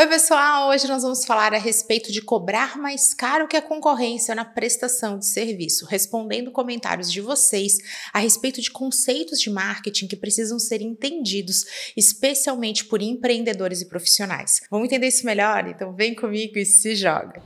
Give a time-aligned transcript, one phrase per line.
[0.00, 0.70] Oi, pessoal!
[0.70, 5.18] Hoje nós vamos falar a respeito de cobrar mais caro que a concorrência na prestação
[5.18, 7.76] de serviço, respondendo comentários de vocês
[8.10, 14.62] a respeito de conceitos de marketing que precisam ser entendidos, especialmente por empreendedores e profissionais.
[14.70, 15.68] Vamos entender isso melhor?
[15.68, 17.42] Então vem comigo e se joga!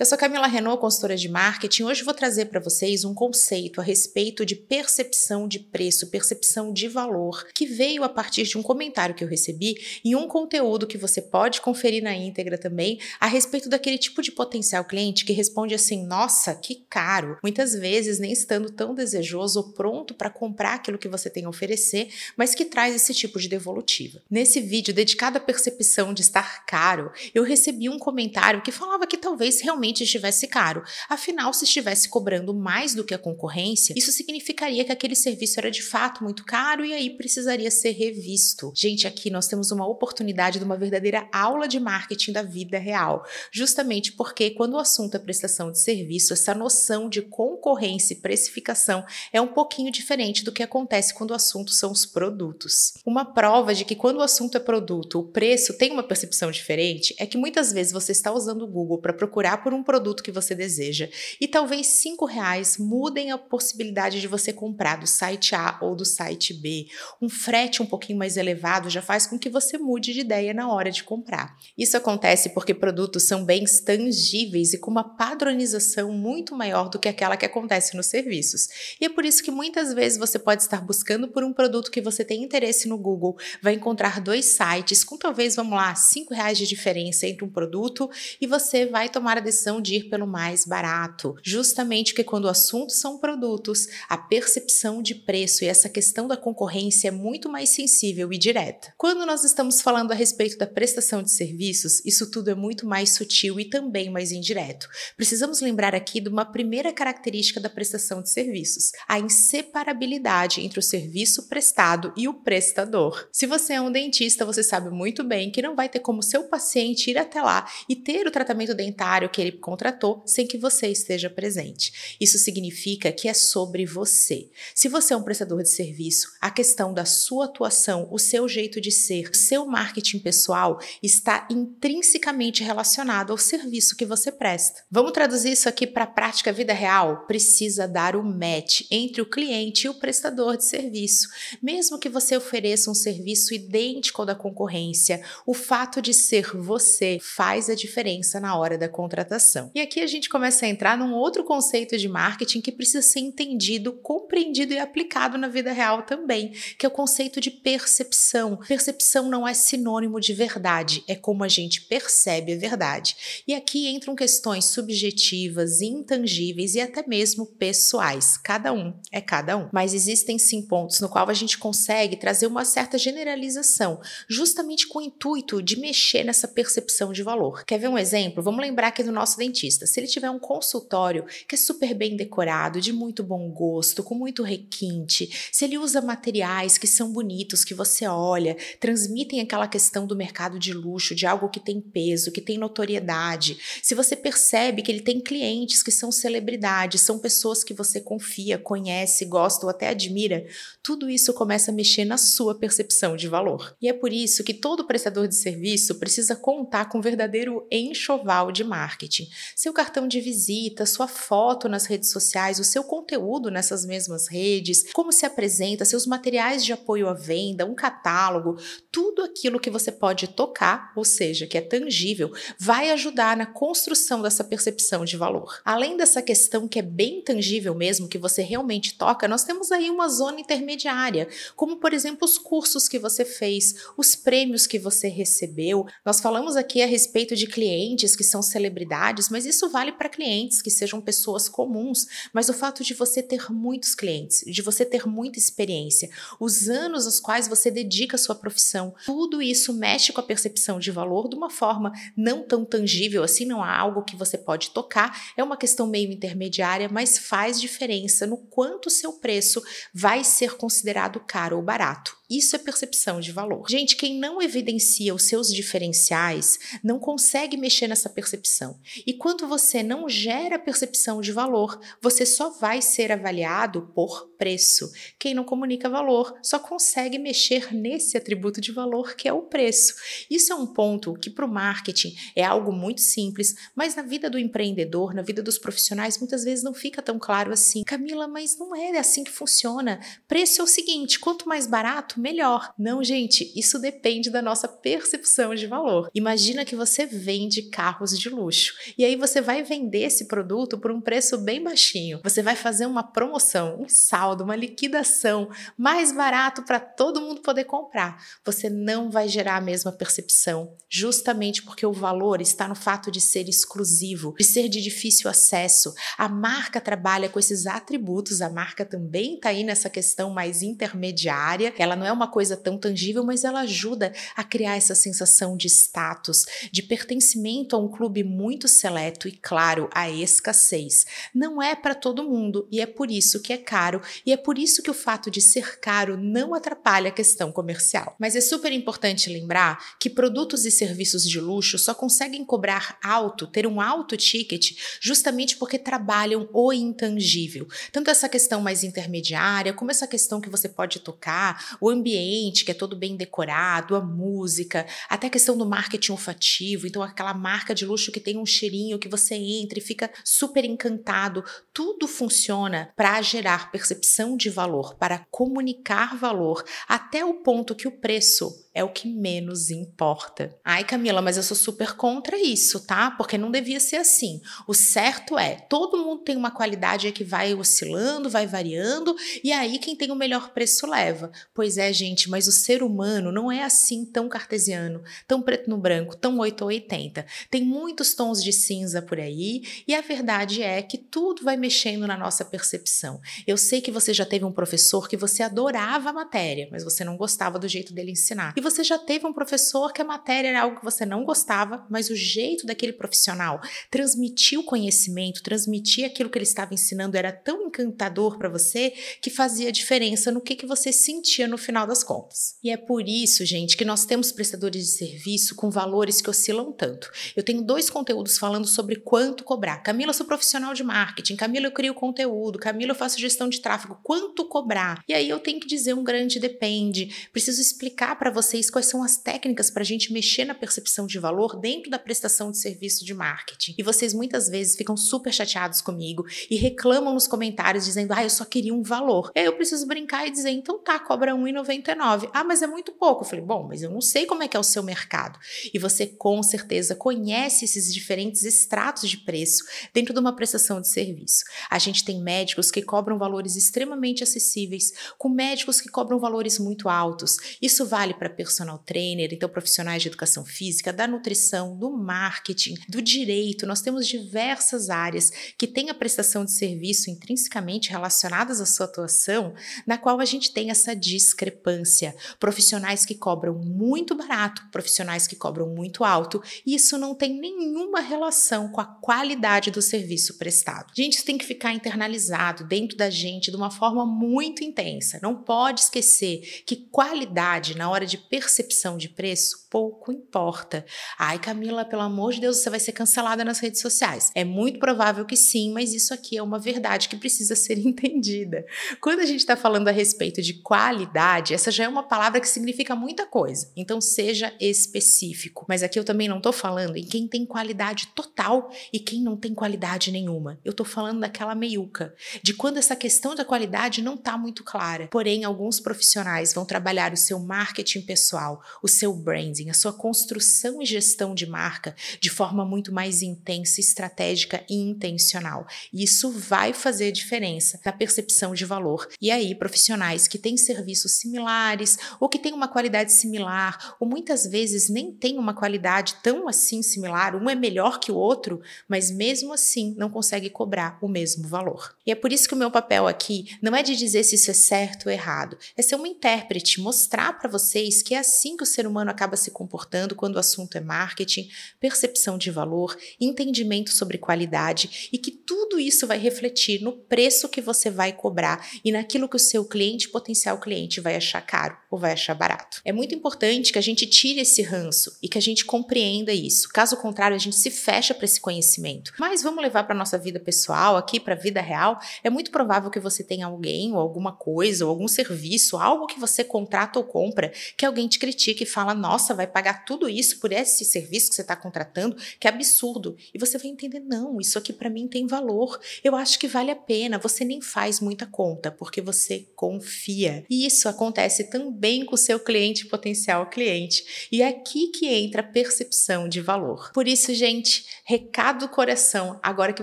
[0.00, 1.82] Eu sou Camila Renault, consultora de marketing.
[1.82, 6.88] Hoje vou trazer para vocês um conceito a respeito de percepção de preço, percepção de
[6.88, 10.96] valor, que veio a partir de um comentário que eu recebi e um conteúdo que
[10.96, 15.74] você pode conferir na íntegra também a respeito daquele tipo de potencial cliente que responde
[15.74, 17.36] assim: "Nossa, que caro".
[17.42, 21.50] Muitas vezes nem estando tão desejoso ou pronto para comprar aquilo que você tem a
[21.50, 22.08] oferecer,
[22.38, 24.22] mas que traz esse tipo de devolutiva.
[24.30, 29.18] Nesse vídeo dedicado à percepção de estar caro, eu recebi um comentário que falava que
[29.18, 30.82] talvez realmente realmente estivesse caro.
[31.08, 35.70] Afinal, se estivesse cobrando mais do que a concorrência, isso significaria que aquele serviço era
[35.70, 38.72] de fato muito caro e aí precisaria ser revisto.
[38.74, 43.24] Gente, aqui nós temos uma oportunidade de uma verdadeira aula de marketing da vida real,
[43.52, 49.04] justamente porque quando o assunto é prestação de serviço, essa noção de concorrência e precificação
[49.32, 52.94] é um pouquinho diferente do que acontece quando o assunto são os produtos.
[53.04, 57.14] Uma prova de que quando o assunto é produto, o preço tem uma percepção diferente
[57.18, 60.22] é que muitas vezes você está usando o Google para procurar por um um produto
[60.22, 61.08] que você deseja.
[61.40, 66.04] E talvez cinco reais mudem a possibilidade de você comprar do site A ou do
[66.04, 66.86] site B.
[67.20, 70.72] Um frete um pouquinho mais elevado já faz com que você mude de ideia na
[70.72, 71.56] hora de comprar.
[71.76, 77.08] Isso acontece porque produtos são bens tangíveis e com uma padronização muito maior do que
[77.08, 78.68] aquela que acontece nos serviços.
[79.00, 82.00] E é por isso que muitas vezes você pode estar buscando por um produto que
[82.00, 86.58] você tem interesse no Google, vai encontrar dois sites com talvez, vamos lá, cinco reais
[86.58, 90.26] de diferença entre um produto e você vai tomar a decisão decisão de ir pelo
[90.26, 91.36] mais barato.
[91.44, 96.36] Justamente porque quando o assunto são produtos, a percepção de preço e essa questão da
[96.36, 98.92] concorrência é muito mais sensível e direta.
[98.96, 103.14] Quando nós estamos falando a respeito da prestação de serviços, isso tudo é muito mais
[103.14, 104.88] sutil e também mais indireto.
[105.16, 110.82] Precisamos lembrar aqui de uma primeira característica da prestação de serviços: a inseparabilidade entre o
[110.82, 113.28] serviço prestado e o prestador.
[113.32, 116.44] Se você é um dentista, você sabe muito bem que não vai ter como seu
[116.44, 120.88] paciente ir até lá e ter o tratamento dentário que ele contratou sem que você
[120.88, 122.16] esteja presente.
[122.20, 124.50] Isso significa que é sobre você.
[124.74, 128.80] Se você é um prestador de serviço, a questão da sua atuação, o seu jeito
[128.80, 134.82] de ser, o seu marketing pessoal está intrinsecamente relacionado ao serviço que você presta.
[134.90, 137.26] Vamos traduzir isso aqui para a prática vida real?
[137.26, 141.28] Precisa dar o match entre o cliente e o prestador de serviço.
[141.62, 147.18] Mesmo que você ofereça um serviço idêntico ao da concorrência, o fato de ser você
[147.20, 149.39] faz a diferença na hora da contratação.
[149.74, 153.20] E aqui a gente começa a entrar num outro conceito de marketing que precisa ser
[153.20, 158.58] entendido, compreendido e aplicado na vida real também, que é o conceito de percepção.
[158.68, 163.42] Percepção não é sinônimo de verdade, é como a gente percebe a verdade.
[163.46, 168.36] E aqui entram questões subjetivas, intangíveis e até mesmo pessoais.
[168.36, 169.68] Cada um é cada um.
[169.72, 174.98] Mas existem sim pontos no qual a gente consegue trazer uma certa generalização, justamente com
[174.98, 177.64] o intuito de mexer nessa percepção de valor.
[177.64, 178.42] Quer ver um exemplo?
[178.42, 182.16] Vamos lembrar que no nosso dentista, se ele tiver um consultório que é super bem
[182.16, 187.64] decorado, de muito bom gosto, com muito requinte, se ele usa materiais que são bonitos,
[187.64, 192.32] que você olha, transmitem aquela questão do mercado de luxo, de algo que tem peso,
[192.32, 197.64] que tem notoriedade, se você percebe que ele tem clientes que são celebridades, são pessoas
[197.64, 200.46] que você confia, conhece, gosta ou até admira,
[200.82, 203.76] tudo isso começa a mexer na sua percepção de valor.
[203.80, 208.50] E é por isso que todo prestador de serviço precisa contar com um verdadeiro enxoval
[208.50, 209.19] de marketing
[209.54, 214.92] seu cartão de visita, sua foto nas redes sociais, o seu conteúdo nessas mesmas redes,
[214.92, 218.56] como se apresenta, seus materiais de apoio à venda, um catálogo,
[218.90, 224.22] tudo aquilo que você pode tocar, ou seja, que é tangível, vai ajudar na construção
[224.22, 225.60] dessa percepção de valor.
[225.64, 229.90] Além dessa questão que é bem tangível mesmo, que você realmente toca, nós temos aí
[229.90, 235.08] uma zona intermediária, como por exemplo os cursos que você fez, os prêmios que você
[235.08, 235.86] recebeu.
[236.04, 240.62] Nós falamos aqui a respeito de clientes que são celebridades mas isso vale para clientes
[240.62, 242.06] que sejam pessoas comuns.
[242.32, 247.06] Mas o fato de você ter muitos clientes, de você ter muita experiência, os anos
[247.06, 251.28] aos quais você dedica a sua profissão, tudo isso mexe com a percepção de valor
[251.28, 255.42] de uma forma não tão tangível assim, não há algo que você pode tocar, é
[255.42, 261.20] uma questão meio intermediária, mas faz diferença no quanto o seu preço vai ser considerado
[261.20, 262.19] caro ou barato.
[262.30, 263.68] Isso é percepção de valor.
[263.68, 268.78] Gente, quem não evidencia os seus diferenciais não consegue mexer nessa percepção.
[269.04, 274.90] E quando você não gera percepção de valor, você só vai ser avaliado por preço.
[275.18, 279.94] Quem não comunica valor só consegue mexer nesse atributo de valor que é o preço.
[280.30, 284.30] Isso é um ponto que para o marketing é algo muito simples, mas na vida
[284.30, 287.84] do empreendedor, na vida dos profissionais, muitas vezes não fica tão claro assim.
[287.84, 290.00] Camila, mas não é assim que funciona.
[290.26, 292.72] Preço é o seguinte: quanto mais barato, melhor.
[292.78, 296.10] Não, gente, isso depende da nossa percepção de valor.
[296.14, 300.90] Imagina que você vende carros de luxo e aí você vai vender esse produto por
[300.90, 302.20] um preço bem baixinho.
[302.24, 307.64] Você vai fazer uma promoção, um saldo, uma liquidação mais barato para todo mundo poder
[307.64, 308.22] comprar.
[308.44, 313.20] Você não vai gerar a mesma percepção, justamente porque o valor está no fato de
[313.20, 315.92] ser exclusivo, de ser de difícil acesso.
[316.16, 321.72] A marca trabalha com esses atributos, a marca também está aí nessa questão mais intermediária.
[321.78, 325.68] Ela não é uma coisa tão tangível, mas ela ajuda a criar essa sensação de
[325.68, 331.06] status, de pertencimento a um clube muito seleto e, claro, a escassez.
[331.34, 334.58] Não é para todo mundo e é por isso que é caro e é por
[334.58, 338.14] isso que o fato de ser caro não atrapalha a questão comercial.
[338.18, 343.46] Mas é super importante lembrar que produtos e serviços de luxo só conseguem cobrar alto,
[343.46, 347.66] ter um alto ticket, justamente porque trabalham o intangível.
[347.92, 352.70] Tanto essa questão mais intermediária, como essa questão que você pode tocar, o ambiente que
[352.70, 357.74] é todo bem decorado, a música, até a questão do marketing olfativo, então aquela marca
[357.74, 361.44] de luxo que tem um cheirinho que você entra e fica super encantado.
[361.72, 363.70] Tudo funciona para gerar
[364.10, 369.08] percepção de valor, para comunicar valor, até o ponto que o preço é o que
[369.08, 370.56] menos importa.
[370.64, 373.10] Ai, Camila, mas eu sou super contra isso, tá?
[373.10, 374.40] Porque não devia ser assim.
[374.66, 379.78] O certo é, todo mundo tem uma qualidade que vai oscilando, vai variando, e aí
[379.78, 381.32] quem tem o melhor preço leva.
[381.52, 385.76] Pois é, gente, mas o ser humano não é assim tão cartesiano, tão preto no
[385.76, 387.26] branco, tão 8 ou 80.
[387.50, 392.06] Tem muitos tons de cinza por aí, e a verdade é que tudo vai mexendo
[392.06, 393.20] na nossa percepção.
[393.46, 397.02] Eu sei que você já teve um professor que você adorava a matéria, mas você
[397.02, 398.54] não gostava do jeito dele ensinar.
[398.60, 401.86] E você já teve um professor que a matéria era algo que você não gostava,
[401.88, 403.58] mas o jeito daquele profissional
[403.90, 408.92] transmitir o conhecimento, transmitir aquilo que ele estava ensinando era tão encantador para você
[409.22, 412.56] que fazia diferença no que, que você sentia no final das contas.
[412.62, 416.70] E é por isso, gente, que nós temos prestadores de serviço com valores que oscilam
[416.70, 417.10] tanto.
[417.34, 419.78] Eu tenho dois conteúdos falando sobre quanto cobrar.
[419.78, 421.36] Camila, sou profissional de marketing.
[421.36, 422.58] Camila, eu crio conteúdo.
[422.58, 423.98] Camila, eu faço gestão de tráfego.
[424.02, 425.02] Quanto cobrar?
[425.08, 427.28] E aí eu tenho que dizer um grande depende.
[427.32, 431.06] Preciso explicar para você vocês quais são as técnicas para a gente mexer na percepção
[431.06, 433.76] de valor dentro da prestação de serviço de marketing.
[433.78, 438.30] E vocês muitas vezes ficam super chateados comigo e reclamam nos comentários dizendo: ah, eu
[438.30, 439.30] só queria um valor.
[439.36, 442.28] E aí eu preciso brincar e dizer: então tá, cobra R$1,99.
[442.32, 443.22] Ah, mas é muito pouco.
[443.22, 445.38] Eu falei: bom, mas eu não sei como é que é o seu mercado.
[445.72, 449.64] E você com certeza conhece esses diferentes estratos de preço
[449.94, 451.44] dentro de uma prestação de serviço.
[451.70, 456.88] A gente tem médicos que cobram valores extremamente acessíveis, com médicos que cobram valores muito
[456.88, 457.36] altos.
[457.62, 463.02] Isso vale para personal trainer, então profissionais de educação física, da nutrição, do marketing, do
[463.02, 463.66] direito.
[463.66, 469.52] Nós temos diversas áreas que têm a prestação de serviço intrinsecamente relacionadas à sua atuação,
[469.86, 472.16] na qual a gente tem essa discrepância.
[472.38, 478.00] Profissionais que cobram muito barato, profissionais que cobram muito alto, e isso não tem nenhuma
[478.00, 480.94] relação com a qualidade do serviço prestado.
[480.96, 485.20] Gente, tem que ficar internalizado dentro da gente de uma forma muito intensa.
[485.22, 490.84] Não pode esquecer que qualidade na hora de percepção de preço, pouco importa.
[491.18, 494.30] Ai, Camila, pelo amor de Deus, você vai ser cancelada nas redes sociais.
[494.34, 498.66] É muito provável que sim, mas isso aqui é uma verdade que precisa ser entendida.
[499.00, 502.48] Quando a gente está falando a respeito de qualidade, essa já é uma palavra que
[502.48, 503.70] significa muita coisa.
[503.76, 505.64] Então, seja específico.
[505.68, 509.36] Mas aqui eu também não estou falando em quem tem qualidade total e quem não
[509.36, 510.58] tem qualidade nenhuma.
[510.64, 515.08] Eu estou falando daquela meiuca, de quando essa questão da qualidade não está muito clara.
[515.08, 520.80] Porém, alguns profissionais vão trabalhar o seu marketing pessoal o seu branding, a sua construção
[520.80, 525.66] e gestão de marca de forma muito mais intensa, estratégica e intencional.
[525.92, 529.08] E isso vai fazer diferença na percepção de valor.
[529.20, 534.46] E aí, profissionais que têm serviços similares ou que têm uma qualidade similar, ou muitas
[534.46, 539.10] vezes nem têm uma qualidade tão assim similar, um é melhor que o outro, mas
[539.10, 541.96] mesmo assim não consegue cobrar o mesmo valor.
[542.06, 544.50] E é por isso que o meu papel aqui não é de dizer se isso
[544.50, 548.56] é certo ou errado, é ser uma intérprete, mostrar para vocês que que é assim
[548.56, 552.50] que o ser humano acaba se se comportando quando o assunto é marketing, percepção de
[552.50, 558.12] valor, entendimento sobre qualidade e que tudo isso vai refletir no preço que você vai
[558.12, 562.34] cobrar e naquilo que o seu cliente, potencial cliente, vai achar caro ou vai achar
[562.34, 562.80] barato.
[562.84, 566.68] É muito importante que a gente tire esse ranço e que a gente compreenda isso.
[566.68, 569.12] Caso contrário, a gente se fecha para esse conhecimento.
[569.18, 571.98] Mas vamos levar para nossa vida pessoal, aqui para a vida real.
[572.22, 576.20] É muito provável que você tenha alguém ou alguma coisa ou algum serviço, algo que
[576.20, 580.38] você contrata ou compra, que alguém te critique e fala: "Nossa, vai pagar tudo isso
[580.38, 582.16] por esse serviço que você está contratando?
[582.38, 585.80] Que absurdo!" E você vai entender: "Não, isso aqui para mim tem valor.
[586.04, 587.18] Eu acho que vale a pena.
[587.18, 592.38] Você nem faz muita conta porque você confia." E isso acontece também com o seu
[592.38, 594.28] cliente potencial cliente.
[594.30, 596.90] E é aqui que entra a percepção de valor.
[596.92, 599.82] Por isso, gente, recado do coração, agora que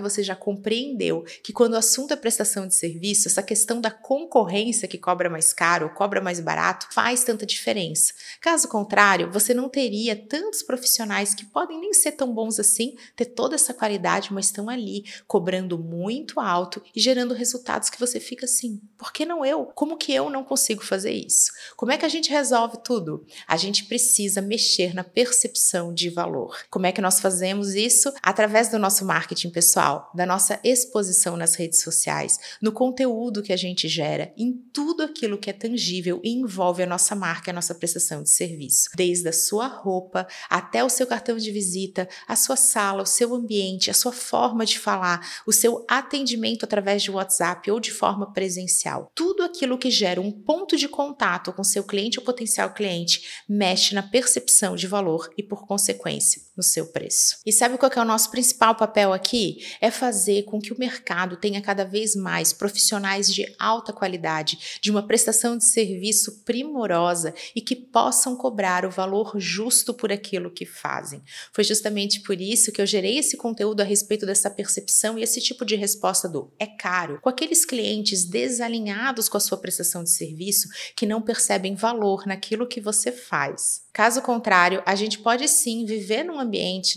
[0.00, 4.86] você já compreendeu que quando o assunto é prestação de serviço, essa questão da concorrência
[4.86, 8.12] que cobra mais caro cobra mais barato faz tanta diferença.
[8.40, 13.26] Caso contrário, você não teria tantos profissionais que podem nem ser tão bons assim, ter
[13.26, 18.44] toda essa qualidade, mas estão ali cobrando muito alto e gerando resultados que você fica
[18.46, 19.66] assim: por que não eu?
[19.74, 21.50] Como que eu não consigo fazer isso?
[21.76, 23.24] Como é que a gente resolve tudo?
[23.46, 26.56] A gente precisa mexer na percepção de valor.
[26.70, 28.12] Como é que nós fazemos isso?
[28.22, 33.56] Através do nosso marketing pessoal, da nossa exposição nas redes sociais, no conteúdo que a
[33.56, 37.74] gente gera, em tudo aquilo que é tangível e envolve a nossa marca, a nossa
[37.74, 38.88] prestação de serviço.
[38.96, 43.34] Desde a sua roupa até o seu cartão de visita, a sua sala, o seu
[43.34, 48.32] ambiente, a sua forma de falar, o seu atendimento através de WhatsApp ou de forma
[48.32, 49.10] presencial.
[49.14, 53.94] Tudo aquilo que gera um ponto de contato com seu cliente ou potencial cliente mexe
[53.94, 57.36] na percepção de valor e, por consequência, no seu preço.
[57.46, 59.64] E sabe qual é o nosso principal papel aqui?
[59.80, 64.90] É fazer com que o mercado tenha cada vez mais profissionais de alta qualidade, de
[64.90, 70.66] uma prestação de serviço primorosa e que possam cobrar o valor justo por aquilo que
[70.66, 71.22] fazem.
[71.52, 75.40] Foi justamente por isso que eu gerei esse conteúdo a respeito dessa percepção e esse
[75.40, 80.10] tipo de resposta do é caro, com aqueles clientes desalinhados com a sua prestação de
[80.10, 83.86] serviço que não percebem valor naquilo que você faz.
[83.98, 86.38] Caso contrário, a gente pode sim viver num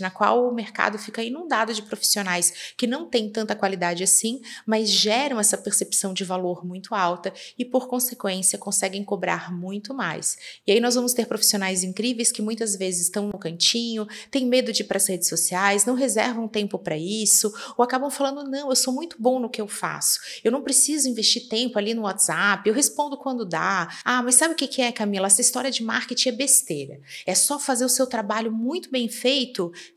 [0.00, 4.88] na qual o mercado fica inundado de profissionais que não têm tanta qualidade assim, mas
[4.88, 10.38] geram essa percepção de valor muito alta e, por consequência, conseguem cobrar muito mais.
[10.66, 14.72] E aí nós vamos ter profissionais incríveis que muitas vezes estão no cantinho, têm medo
[14.72, 18.70] de ir para as redes sociais, não reservam tempo para isso, ou acabam falando: não,
[18.70, 22.02] eu sou muito bom no que eu faço, eu não preciso investir tempo ali no
[22.02, 23.88] WhatsApp, eu respondo quando dá.
[24.04, 25.26] Ah, mas sabe o que é, Camila?
[25.26, 27.00] Essa história de marketing é besteira.
[27.26, 29.41] É só fazer o seu trabalho muito bem feito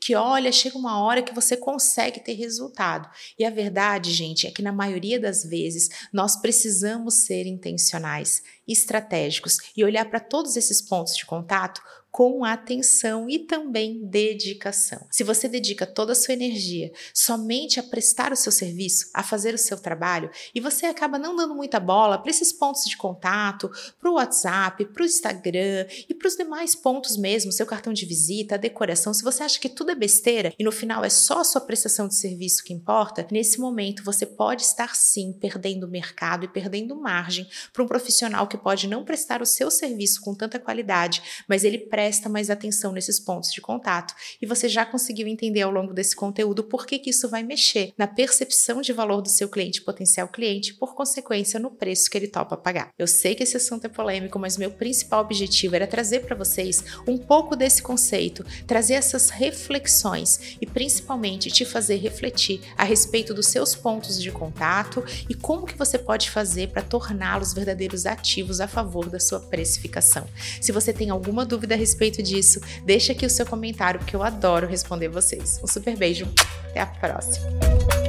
[0.00, 3.08] que, olha, chega uma hora que você consegue ter resultado.
[3.38, 9.58] E a verdade, gente, é que na maioria das vezes nós precisamos ser intencionais, estratégicos
[9.76, 11.80] e olhar para todos esses pontos de contato
[12.16, 15.06] com atenção e também dedicação.
[15.10, 19.52] Se você dedica toda a sua energia somente a prestar o seu serviço, a fazer
[19.52, 23.70] o seu trabalho, e você acaba não dando muita bola para esses pontos de contato,
[24.00, 28.06] para o WhatsApp, para o Instagram e para os demais pontos mesmo, seu cartão de
[28.06, 31.40] visita, a decoração, se você acha que tudo é besteira e no final é só
[31.40, 36.46] a sua prestação de serviço que importa, nesse momento você pode estar sim perdendo mercado
[36.46, 40.58] e perdendo margem para um profissional que pode não prestar o seu serviço com tanta
[40.58, 45.26] qualidade, mas ele presta presta mais atenção nesses pontos de contato e você já conseguiu
[45.26, 49.20] entender ao longo desse conteúdo por que, que isso vai mexer na percepção de valor
[49.20, 52.90] do seu cliente, potencial cliente, por consequência no preço que ele topa pagar.
[52.96, 56.84] Eu sei que esse assunto é polêmico, mas meu principal objetivo era trazer para vocês
[57.08, 63.48] um pouco desse conceito, trazer essas reflexões e principalmente te fazer refletir a respeito dos
[63.48, 68.68] seus pontos de contato e como que você pode fazer para torná-los verdadeiros ativos a
[68.68, 70.24] favor da sua precificação.
[70.60, 74.22] Se você tem alguma dúvida a respeito disso, deixa aqui o seu comentário, porque eu
[74.22, 75.60] adoro responder vocês.
[75.62, 76.26] Um super beijo,
[76.70, 78.05] até a próxima!